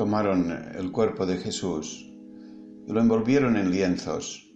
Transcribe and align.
Tomaron 0.00 0.50
el 0.78 0.90
cuerpo 0.92 1.26
de 1.26 1.36
Jesús 1.36 2.10
y 2.86 2.90
lo 2.90 3.02
envolvieron 3.02 3.58
en 3.58 3.70
lienzos, 3.70 4.50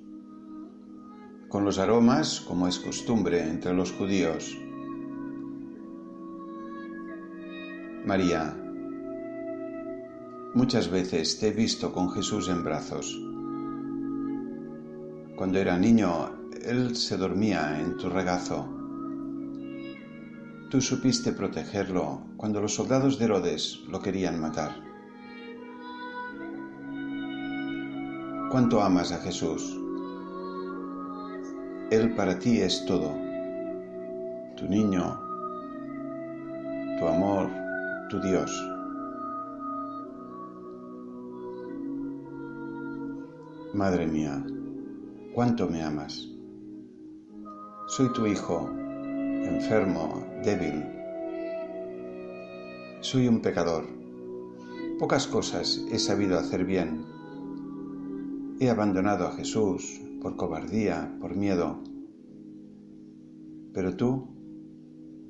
con 1.50 1.66
los 1.66 1.76
aromas, 1.76 2.40
como 2.40 2.66
es 2.66 2.78
costumbre 2.78 3.42
entre 3.42 3.74
los 3.74 3.92
judíos. 3.92 4.56
María, 8.06 8.56
muchas 10.54 10.90
veces 10.90 11.38
te 11.38 11.48
he 11.48 11.52
visto 11.52 11.92
con 11.92 12.10
Jesús 12.12 12.48
en 12.48 12.64
brazos. 12.64 13.14
Cuando 15.36 15.58
era 15.58 15.76
niño, 15.76 16.30
Él 16.64 16.96
se 16.96 17.18
dormía 17.18 17.82
en 17.82 17.98
tu 17.98 18.08
regazo. 18.08 18.66
Tú 20.70 20.80
supiste 20.80 21.32
protegerlo 21.32 22.22
cuando 22.38 22.62
los 22.62 22.74
soldados 22.74 23.18
de 23.18 23.26
Herodes 23.26 23.80
lo 23.88 24.00
querían 24.00 24.40
matar. 24.40 24.93
Cuánto 28.54 28.80
amas 28.80 29.10
a 29.10 29.18
Jesús. 29.18 29.82
Él 31.90 32.14
para 32.14 32.38
ti 32.38 32.60
es 32.60 32.86
todo. 32.86 33.12
Tu 34.56 34.68
niño, 34.68 35.20
tu 37.00 37.04
amor, 37.04 37.50
tu 38.10 38.20
Dios. 38.20 38.52
Madre 43.72 44.06
mía, 44.06 44.46
cuánto 45.34 45.66
me 45.66 45.82
amas. 45.82 46.28
Soy 47.88 48.12
tu 48.12 48.24
hijo, 48.24 48.70
enfermo, 48.70 50.24
débil. 50.44 50.80
Soy 53.00 53.26
un 53.26 53.42
pecador. 53.42 53.84
Pocas 55.00 55.26
cosas 55.26 55.84
he 55.90 55.98
sabido 55.98 56.38
hacer 56.38 56.64
bien 56.64 57.13
He 58.60 58.70
abandonado 58.70 59.26
a 59.26 59.32
Jesús 59.32 60.00
por 60.22 60.36
cobardía, 60.36 61.12
por 61.20 61.34
miedo. 61.34 61.82
Pero 63.72 63.96
tú, 63.96 64.28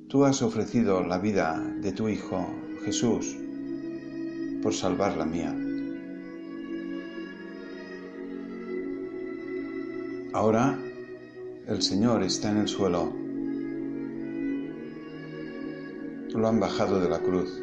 tú 0.07 0.25
has 0.25 0.43
ofrecido 0.43 1.01
la 1.03 1.17
vida 1.17 1.59
de 1.81 1.91
tu 1.91 2.07
Hijo 2.07 2.45
Jesús 2.83 3.35
por 4.61 4.75
salvar 4.75 5.17
la 5.17 5.25
mía. 5.25 5.55
Ahora 10.33 10.77
el 11.67 11.81
Señor 11.81 12.21
está 12.21 12.51
en 12.51 12.57
el 12.57 12.67
suelo. 12.67 13.11
Lo 16.31 16.47
han 16.47 16.59
bajado 16.59 16.99
de 16.99 17.09
la 17.09 17.19
cruz. 17.19 17.59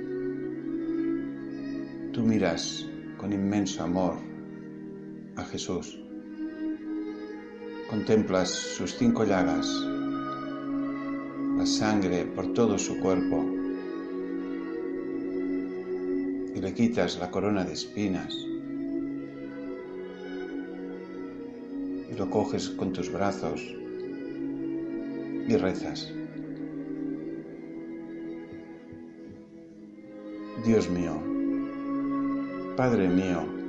Tú 2.12 2.22
miras 2.22 2.84
con 3.16 3.32
inmenso 3.32 3.84
amor 3.84 4.31
a 5.42 5.46
Jesús. 5.46 5.98
Contemplas 7.90 8.48
sus 8.48 8.96
cinco 8.96 9.24
llagas, 9.24 9.66
la 11.58 11.66
sangre 11.66 12.24
por 12.24 12.52
todo 12.54 12.78
su 12.78 12.98
cuerpo 13.00 13.44
y 16.54 16.60
le 16.60 16.72
quitas 16.74 17.18
la 17.18 17.30
corona 17.30 17.64
de 17.64 17.72
espinas 17.72 18.34
y 22.10 22.14
lo 22.16 22.30
coges 22.30 22.70
con 22.70 22.92
tus 22.92 23.10
brazos 23.12 23.60
y 25.48 25.56
rezas. 25.56 26.12
Dios 30.64 30.88
mío, 30.88 31.20
Padre 32.76 33.08
mío, 33.08 33.61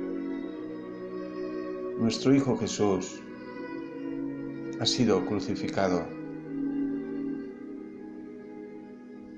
nuestro 1.98 2.34
Hijo 2.34 2.56
Jesús 2.56 3.22
ha 4.80 4.86
sido 4.86 5.24
crucificado. 5.26 6.02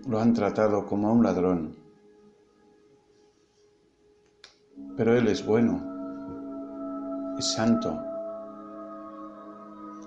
Lo 0.09 0.19
han 0.21 0.33
tratado 0.33 0.87
como 0.87 1.09
a 1.09 1.13
un 1.13 1.23
ladrón. 1.23 1.77
Pero 4.97 5.17
Él 5.17 5.29
es 5.29 5.45
bueno, 5.45 5.83
es 7.39 7.53
santo. 7.53 7.91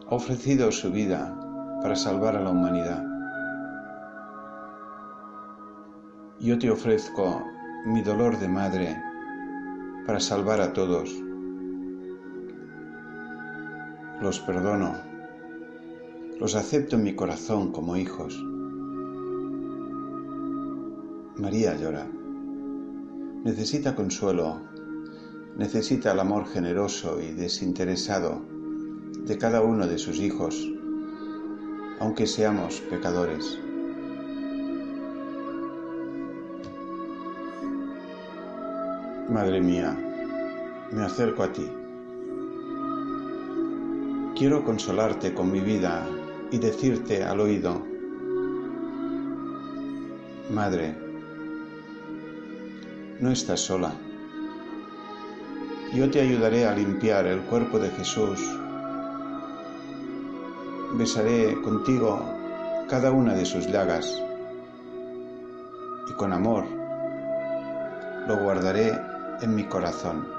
Ha 0.10 0.16
ofrecido 0.16 0.72
su 0.72 0.92
vida 0.92 1.36
para 1.82 1.96
salvar 1.96 2.36
a 2.36 2.42
la 2.42 2.50
humanidad. 2.50 3.04
Yo 6.40 6.58
te 6.58 6.72
ofrezco 6.72 7.44
mi 7.86 8.02
dolor 8.02 8.40
de 8.40 8.48
madre 8.48 8.98
para 10.08 10.20
salvar 10.20 10.62
a 10.62 10.74
todos 10.74 11.29
los 14.22 14.42
perdono, 14.42 14.98
los 16.40 16.56
acepto 16.56 16.98
en 16.98 17.04
mi 17.04 17.16
corazón 17.16 17.72
como 17.72 17.96
hijos. 17.96 18.38
María 21.38 21.78
llora, 21.78 22.06
necesita 23.46 23.96
consuelo, 23.96 24.60
necesita 25.56 26.12
el 26.12 26.20
amor 26.20 26.48
generoso 26.48 27.22
y 27.22 27.32
desinteresado 27.32 28.42
de 29.26 29.38
cada 29.38 29.62
uno 29.62 29.88
de 29.88 29.98
sus 29.98 30.20
hijos, 30.20 30.68
aunque 32.02 32.28
seamos 32.28 32.82
pecadores. 32.90 33.58
Madre 39.30 39.62
mía, 39.62 39.98
me 40.92 41.04
acerco 41.04 41.44
a 41.44 41.54
ti 41.54 41.79
Quiero 44.40 44.64
consolarte 44.64 45.34
con 45.34 45.52
mi 45.52 45.60
vida 45.60 46.08
y 46.50 46.60
decirte 46.60 47.26
al 47.26 47.42
oído, 47.42 47.86
Madre, 50.50 50.96
no 53.20 53.32
estás 53.32 53.60
sola. 53.60 53.92
Yo 55.94 56.10
te 56.10 56.22
ayudaré 56.22 56.66
a 56.66 56.74
limpiar 56.74 57.28
el 57.28 57.42
cuerpo 57.42 57.80
de 57.80 57.90
Jesús. 57.90 58.40
Besaré 60.94 61.62
contigo 61.62 62.24
cada 62.88 63.12
una 63.12 63.34
de 63.34 63.46
sus 63.46 63.68
llagas 63.68 64.24
y 66.10 66.14
con 66.14 66.32
amor 66.32 66.64
lo 68.26 68.38
guardaré 68.38 68.98
en 69.42 69.54
mi 69.54 69.66
corazón. 69.66 70.39